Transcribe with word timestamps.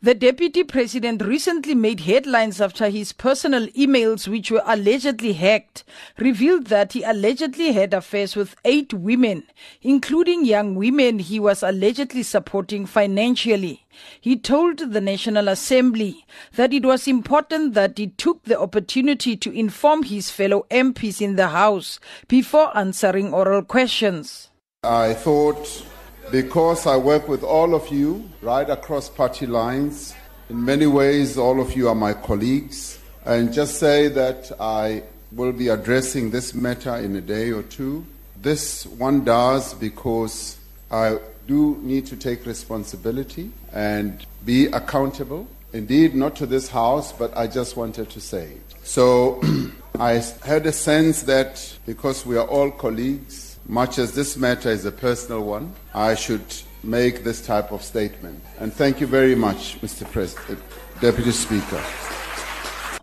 The 0.00 0.14
deputy 0.14 0.62
president 0.62 1.24
recently 1.24 1.74
made 1.74 2.00
headlines 2.00 2.60
after 2.60 2.88
his 2.88 3.12
personal 3.12 3.66
emails, 3.68 4.28
which 4.28 4.48
were 4.48 4.62
allegedly 4.64 5.32
hacked, 5.32 5.82
revealed 6.18 6.68
that 6.68 6.92
he 6.92 7.02
allegedly 7.02 7.72
had 7.72 7.92
affairs 7.92 8.36
with 8.36 8.54
eight 8.64 8.94
women, 8.94 9.42
including 9.82 10.44
young 10.44 10.76
women 10.76 11.18
he 11.18 11.40
was 11.40 11.64
allegedly 11.64 12.22
supporting 12.22 12.86
financially. 12.86 13.86
He 14.20 14.38
told 14.38 14.78
the 14.78 15.00
National 15.00 15.48
Assembly 15.48 16.24
that 16.54 16.72
it 16.72 16.84
was 16.84 17.08
important 17.08 17.74
that 17.74 17.98
he 17.98 18.06
took 18.06 18.44
the 18.44 18.60
opportunity 18.60 19.36
to 19.36 19.50
inform 19.50 20.04
his 20.04 20.30
fellow 20.30 20.64
MPs 20.70 21.20
in 21.20 21.34
the 21.34 21.48
House 21.48 21.98
before 22.28 22.76
answering 22.78 23.34
oral 23.34 23.62
questions. 23.62 24.50
I 24.84 25.14
thought 25.14 25.87
because 26.30 26.86
I 26.86 26.96
work 26.96 27.28
with 27.28 27.42
all 27.42 27.74
of 27.74 27.88
you 27.88 28.28
right 28.42 28.68
across 28.68 29.08
party 29.08 29.46
lines. 29.46 30.14
In 30.50 30.64
many 30.64 30.86
ways, 30.86 31.38
all 31.38 31.60
of 31.60 31.76
you 31.76 31.88
are 31.88 31.94
my 31.94 32.12
colleagues. 32.12 32.98
And 33.24 33.52
just 33.52 33.78
say 33.78 34.08
that 34.08 34.52
I 34.60 35.02
will 35.32 35.52
be 35.52 35.68
addressing 35.68 36.30
this 36.30 36.54
matter 36.54 36.96
in 36.96 37.16
a 37.16 37.20
day 37.20 37.50
or 37.50 37.62
two. 37.62 38.06
This 38.40 38.86
one 38.86 39.24
does 39.24 39.74
because 39.74 40.58
I 40.90 41.18
do 41.46 41.78
need 41.82 42.06
to 42.06 42.16
take 42.16 42.46
responsibility 42.46 43.50
and 43.72 44.24
be 44.44 44.66
accountable. 44.66 45.46
Indeed, 45.72 46.14
not 46.14 46.36
to 46.36 46.46
this 46.46 46.68
house, 46.68 47.12
but 47.12 47.36
I 47.36 47.46
just 47.46 47.76
wanted 47.76 48.10
to 48.10 48.20
say 48.20 48.44
it. 48.52 48.74
So 48.84 49.42
I 49.98 50.22
had 50.44 50.66
a 50.66 50.72
sense 50.72 51.22
that 51.22 51.78
because 51.84 52.24
we 52.24 52.36
are 52.36 52.46
all 52.46 52.70
colleagues, 52.70 53.47
much 53.68 53.98
as 53.98 54.12
this 54.12 54.36
matter 54.36 54.70
is 54.70 54.84
a 54.84 54.92
personal 54.92 55.44
one, 55.44 55.74
I 55.94 56.14
should 56.14 56.44
make 56.82 57.22
this 57.22 57.44
type 57.44 57.70
of 57.70 57.82
statement. 57.82 58.42
And 58.58 58.72
thank 58.72 59.00
you 59.00 59.06
very 59.06 59.34
much, 59.34 59.80
Mr. 59.80 60.10
President, 60.10 60.58
Deputy 61.00 61.32
Speaker. 61.32 61.82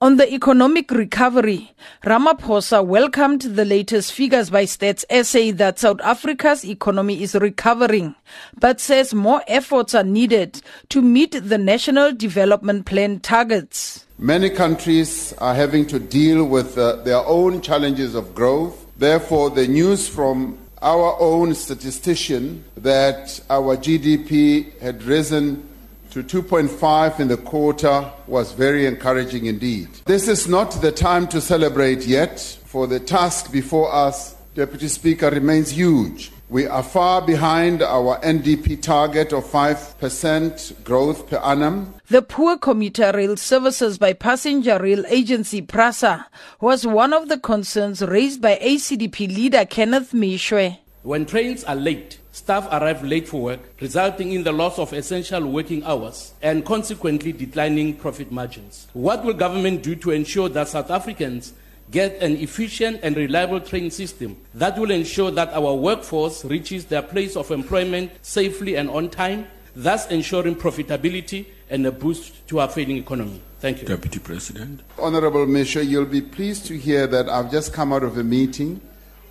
On 0.00 0.16
the 0.16 0.30
economic 0.34 0.90
recovery, 0.90 1.72
Ramaphosa 2.04 2.84
welcomed 2.84 3.42
the 3.42 3.64
latest 3.64 4.12
figures 4.12 4.50
by 4.50 4.64
Stats 4.64 5.04
SA 5.24 5.56
that 5.56 5.78
South 5.78 6.00
Africa's 6.02 6.64
economy 6.64 7.22
is 7.22 7.34
recovering, 7.34 8.14
but 8.58 8.80
says 8.80 9.14
more 9.14 9.42
efforts 9.48 9.94
are 9.94 10.04
needed 10.04 10.60
to 10.90 11.00
meet 11.00 11.32
the 11.32 11.56
National 11.56 12.12
Development 12.12 12.84
Plan 12.84 13.20
targets. 13.20 14.04
Many 14.18 14.50
countries 14.50 15.32
are 15.38 15.54
having 15.54 15.86
to 15.86 15.98
deal 15.98 16.44
with 16.44 16.76
uh, 16.76 16.96
their 16.96 17.24
own 17.24 17.62
challenges 17.62 18.14
of 18.14 18.34
growth 18.34 18.83
Therefore, 18.96 19.50
the 19.50 19.66
news 19.66 20.08
from 20.08 20.58
our 20.80 21.16
own 21.18 21.54
statistician 21.54 22.64
that 22.76 23.40
our 23.50 23.76
GDP 23.76 24.78
had 24.80 25.02
risen 25.02 25.68
to 26.10 26.22
2.5 26.22 27.18
in 27.18 27.28
the 27.28 27.36
quarter 27.36 28.08
was 28.28 28.52
very 28.52 28.86
encouraging 28.86 29.46
indeed. 29.46 29.88
This 30.04 30.28
is 30.28 30.46
not 30.46 30.70
the 30.80 30.92
time 30.92 31.26
to 31.28 31.40
celebrate 31.40 32.06
yet, 32.06 32.38
for 32.66 32.86
the 32.86 33.00
task 33.00 33.50
before 33.50 33.92
us, 33.92 34.36
Deputy 34.54 34.86
Speaker, 34.86 35.30
remains 35.30 35.70
huge. 35.70 36.30
We 36.54 36.68
are 36.68 36.84
far 36.84 37.20
behind 37.20 37.82
our 37.82 38.20
NDP 38.20 38.80
target 38.80 39.32
of 39.32 39.44
5% 39.44 40.84
growth 40.84 41.28
per 41.28 41.38
annum. 41.38 41.94
The 42.10 42.22
poor 42.22 42.56
commuter 42.56 43.10
rail 43.12 43.36
services 43.36 43.98
by 43.98 44.12
passenger 44.12 44.78
rail 44.78 45.04
agency 45.08 45.62
PRASA 45.62 46.28
was 46.60 46.86
one 46.86 47.12
of 47.12 47.28
the 47.28 47.40
concerns 47.40 48.02
raised 48.02 48.40
by 48.40 48.60
ACDP 48.62 49.34
leader 49.34 49.64
Kenneth 49.64 50.12
Meshoe. 50.12 50.78
When 51.02 51.26
trains 51.26 51.64
are 51.64 51.74
late, 51.74 52.20
staff 52.30 52.68
arrive 52.70 53.02
late 53.02 53.26
for 53.26 53.42
work, 53.42 53.60
resulting 53.80 54.30
in 54.30 54.44
the 54.44 54.52
loss 54.52 54.78
of 54.78 54.92
essential 54.92 55.44
working 55.50 55.82
hours 55.82 56.34
and 56.40 56.64
consequently 56.64 57.32
declining 57.32 57.96
profit 57.96 58.30
margins. 58.30 58.86
What 58.92 59.24
will 59.24 59.34
government 59.34 59.82
do 59.82 59.96
to 59.96 60.12
ensure 60.12 60.48
that 60.50 60.68
South 60.68 60.92
Africans 60.92 61.52
get 61.90 62.20
an 62.22 62.36
efficient 62.36 63.00
and 63.02 63.16
reliable 63.16 63.60
train 63.60 63.90
system 63.90 64.36
that 64.54 64.78
will 64.78 64.90
ensure 64.90 65.30
that 65.30 65.52
our 65.52 65.74
workforce 65.74 66.44
reaches 66.44 66.86
their 66.86 67.02
place 67.02 67.36
of 67.36 67.50
employment 67.50 68.10
safely 68.22 68.76
and 68.76 68.88
on 68.90 69.08
time, 69.10 69.46
thus 69.76 70.10
ensuring 70.10 70.56
profitability 70.56 71.46
and 71.70 71.86
a 71.86 71.92
boost 71.92 72.46
to 72.48 72.60
our 72.60 72.68
failing 72.68 72.96
economy. 72.96 73.40
Thank 73.60 73.80
you. 73.80 73.88
Deputy 73.88 74.18
President. 74.18 74.80
Honorable 74.98 75.46
Minister, 75.46 75.82
you'll 75.82 76.04
be 76.04 76.20
pleased 76.20 76.66
to 76.66 76.78
hear 76.78 77.06
that 77.06 77.28
I've 77.28 77.50
just 77.50 77.72
come 77.72 77.92
out 77.92 78.02
of 78.02 78.18
a 78.18 78.24
meeting 78.24 78.80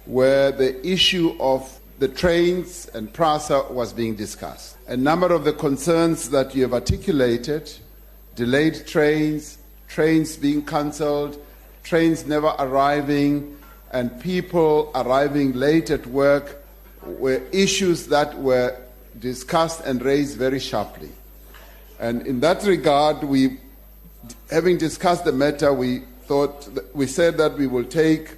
where 0.05 0.51
the 0.51 0.85
issue 0.85 1.35
of 1.39 1.79
the 1.99 2.07
trains 2.07 2.89
and 2.93 3.13
PRASA 3.13 3.67
was 3.71 3.93
being 3.93 4.15
discussed. 4.15 4.77
A 4.87 4.97
number 4.97 5.31
of 5.31 5.43
the 5.43 5.53
concerns 5.53 6.29
that 6.31 6.55
you 6.55 6.63
have 6.63 6.73
articulated, 6.73 7.71
delayed 8.35 8.85
trains, 8.87 9.59
trains 9.87 10.35
being 10.35 10.65
cancelled, 10.65 11.39
trains 11.83 12.25
never 12.25 12.53
arriving, 12.59 13.57
and 13.91 14.19
people 14.21 14.91
arriving 14.95 15.53
late 15.53 15.89
at 15.89 16.05
work 16.07 16.63
were 17.05 17.41
issues 17.51 18.07
that 18.07 18.37
were 18.37 18.75
discussed 19.19 19.81
and 19.81 20.01
raised 20.01 20.37
very 20.37 20.59
sharply. 20.59 21.09
And 21.99 22.25
in 22.25 22.39
that 22.39 22.63
regard, 22.63 23.23
we, 23.23 23.59
having 24.49 24.77
discussed 24.77 25.25
the 25.25 25.31
matter, 25.31 25.73
we 25.73 26.03
thought, 26.23 26.67
we 26.93 27.07
said 27.07 27.37
that 27.37 27.57
we 27.57 27.67
will 27.67 27.83
take 27.83 28.35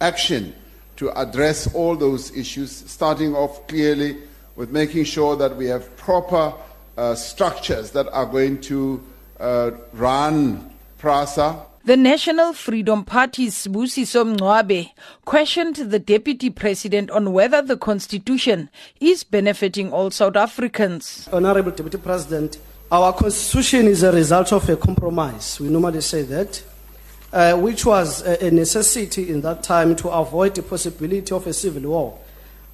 action 0.00 0.54
to 0.96 1.10
address 1.20 1.72
all 1.74 1.96
those 1.96 2.36
issues, 2.36 2.70
starting 2.70 3.34
off 3.34 3.66
clearly 3.66 4.16
with 4.56 4.70
making 4.70 5.04
sure 5.04 5.36
that 5.36 5.56
we 5.56 5.66
have 5.66 5.96
proper 5.96 6.52
uh, 6.96 7.14
structures 7.14 7.92
that 7.92 8.08
are 8.12 8.26
going 8.26 8.60
to 8.60 9.02
uh, 9.38 9.70
run 9.92 10.70
PRASA 10.98 11.64
the 11.88 11.96
National 11.96 12.52
Freedom 12.52 13.02
Party's 13.02 13.54
Sibusiso 13.54 14.22
Mncwabe 14.22 14.90
questioned 15.24 15.76
the 15.76 15.98
deputy 15.98 16.50
president 16.50 17.10
on 17.10 17.32
whether 17.32 17.62
the 17.62 17.78
constitution 17.78 18.68
is 19.00 19.24
benefiting 19.24 19.90
all 19.90 20.10
South 20.10 20.36
Africans. 20.36 21.26
Honorable 21.32 21.70
Deputy 21.70 21.96
President, 21.96 22.58
our 22.92 23.14
constitution 23.14 23.86
is 23.86 24.02
a 24.02 24.12
result 24.12 24.52
of 24.52 24.68
a 24.68 24.76
compromise. 24.76 25.58
We 25.58 25.70
normally 25.70 26.02
say 26.02 26.24
that. 26.24 26.62
Uh, 27.32 27.54
which 27.56 27.86
was 27.86 28.20
a, 28.20 28.50
necessity 28.50 29.30
in 29.30 29.40
that 29.40 29.62
time 29.62 29.96
to 29.96 30.10
avoid 30.10 30.54
the 30.54 30.62
possibility 30.62 31.34
of 31.34 31.46
a 31.46 31.54
civil 31.54 31.90
war. 31.90 32.18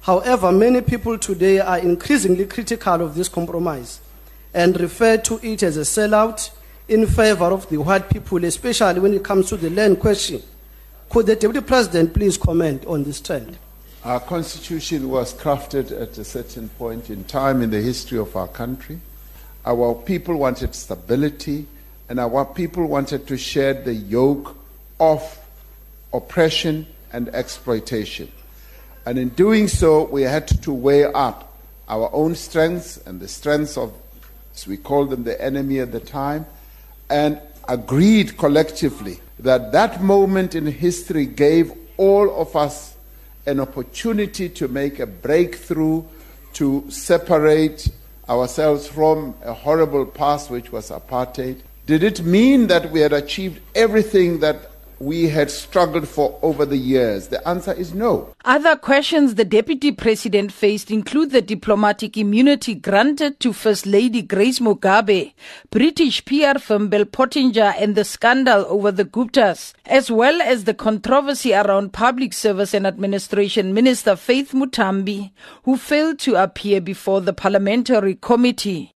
However, 0.01 0.51
many 0.51 0.81
people 0.81 1.17
today 1.17 1.59
are 1.59 1.79
increasingly 1.79 2.47
critical 2.47 3.01
of 3.01 3.15
this 3.15 3.29
compromise 3.29 4.01
and 4.53 4.77
refer 4.77 5.15
to 5.17 5.39
it 5.41 5.63
as 5.63 5.77
a 5.77 5.81
sellout 5.81 6.51
in 6.87 7.07
favor 7.07 7.45
of 7.45 7.67
the 7.69 7.77
white 7.77 8.09
people, 8.09 8.43
especially 8.43 8.99
when 8.99 9.13
it 9.13 9.23
comes 9.23 9.49
to 9.49 9.57
the 9.57 9.69
land 9.69 9.99
question. 9.99 10.41
Could 11.09 11.27
the 11.27 11.35
Deputy 11.35 11.61
President 11.61 12.13
please 12.13 12.37
comment 12.37 12.85
on 12.85 13.03
this 13.03 13.21
trend? 13.21 13.57
Our 14.03 14.19
constitution 14.19 15.09
was 15.09 15.33
crafted 15.33 15.91
at 15.99 16.17
a 16.17 16.23
certain 16.23 16.69
point 16.69 17.09
in 17.09 17.23
time 17.23 17.61
in 17.61 17.71
the 17.71 17.81
history 17.81 18.19
of 18.19 18.35
our 18.35 18.47
country. 18.47 18.99
Our 19.65 19.95
people 19.95 20.35
wanted 20.35 20.75
stability, 20.75 21.65
and 22.07 22.19
our 22.19 22.45
people 22.45 22.85
wanted 22.85 23.25
to 23.27 23.37
shed 23.37 23.83
the 23.83 23.93
yoke 23.93 24.55
of 24.99 25.39
oppression 26.13 26.85
and 27.11 27.29
exploitation. 27.29 28.31
And 29.07 29.17
in 29.17 29.29
doing 29.29 29.67
so, 29.67 30.03
we 30.05 30.21
had 30.21 30.47
to 30.47 30.71
weigh 30.71 31.05
up 31.05 31.57
our 31.87 32.09
own 32.13 32.35
strengths 32.35 32.97
and 33.05 33.19
the 33.19 33.27
strengths 33.27 33.77
of, 33.77 33.93
as 34.53 34.67
we 34.67 34.77
called 34.77 35.09
them, 35.09 35.23
the 35.23 35.39
enemy 35.41 35.79
at 35.79 35.91
the 35.91 35.99
time, 35.99 36.45
and 37.09 37.39
agreed 37.67 38.37
collectively 38.37 39.19
that 39.39 39.71
that 39.71 40.01
moment 40.01 40.55
in 40.55 40.65
history 40.65 41.25
gave 41.25 41.71
all 41.97 42.41
of 42.41 42.55
us 42.55 42.95
an 43.45 43.59
opportunity 43.59 44.49
to 44.49 44.67
make 44.67 44.99
a 44.99 45.05
breakthrough 45.05 46.03
to 46.53 46.89
separate 46.89 47.89
ourselves 48.27 48.87
from 48.87 49.35
a 49.43 49.53
horrible 49.53 50.05
past 50.05 50.49
which 50.49 50.71
was 50.71 50.89
apartheid. 50.89 51.61
Did 51.85 52.03
it 52.03 52.23
mean 52.23 52.67
that 52.67 52.91
we 52.91 53.01
had 53.01 53.13
achieved 53.13 53.61
everything 53.75 54.39
that 54.39 54.71
we 54.99 55.29
had 55.29 55.49
struggled 55.51 56.07
for 56.07 56.37
over 56.41 56.65
the 56.65 56.77
years? 56.77 57.27
The 57.27 57.45
answer 57.47 57.73
is 57.73 57.93
no. 57.93 58.33
Other 58.45 58.75
questions 58.75 59.35
the 59.35 59.45
deputy 59.45 59.91
president 59.91 60.51
faced 60.51 60.91
include 60.91 61.31
the 61.31 61.41
diplomatic 61.41 62.17
immunity 62.17 62.75
granted 62.75 63.39
to 63.39 63.53
First 63.53 63.85
Lady 63.85 64.21
Grace 64.21 64.59
Mugabe, 64.59 65.33
British 65.71 66.23
PR 66.25 66.59
firm 66.59 66.89
Bell 66.89 67.05
Pottinger, 67.05 67.73
and 67.77 67.95
the 67.95 68.03
scandal 68.03 68.65
over 68.67 68.91
the 68.91 69.05
Guptas, 69.05 69.73
as 69.85 70.11
well 70.11 70.41
as 70.41 70.65
the 70.65 70.73
controversy 70.73 71.53
around 71.53 71.93
Public 71.93 72.33
Service 72.33 72.73
and 72.73 72.85
Administration 72.85 73.73
Minister 73.73 74.15
Faith 74.15 74.51
Muthambi, 74.51 75.31
who 75.63 75.77
failed 75.77 76.19
to 76.19 76.35
appear 76.35 76.81
before 76.81 77.21
the 77.21 77.33
parliamentary 77.33 78.15
committee. 78.15 78.93